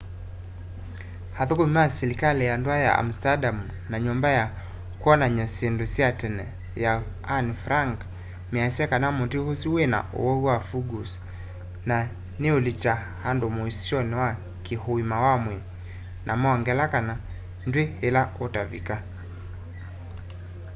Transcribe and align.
athukumi 1.41 1.73
ma 1.77 1.83
silikali 1.97 2.43
ya 2.49 2.55
ndua 2.59 2.77
ya 2.85 2.91
amsterdam 3.01 3.57
na 3.89 3.97
nyũmba 4.05 4.29
ya 4.39 4.45
kwonany'a 5.01 5.45
syĩndũ 5.55 5.85
sya 5.93 6.07
tene 6.19 6.45
ya 6.83 6.93
anne 7.35 7.53
frank 7.63 7.97
measya 8.53 8.85
kana 8.91 9.07
muti 9.17 9.37
usu 9.51 9.67
wina 9.75 9.99
uwau 10.19 10.39
wa 10.47 10.57
fungus 10.69 11.11
na 11.89 11.97
niulikya 12.41 12.93
andu 13.29 13.47
muisyoni 13.55 14.15
wa 14.21 14.29
ki 14.63 14.75
uima 14.93 15.17
wa 15.25 15.33
mwii 15.43 15.67
na 16.25 16.33
mongela 16.41 16.85
kana 16.93 17.13
ndwi 17.67 17.83
ila 18.07 18.21
utavaluka 18.43 18.95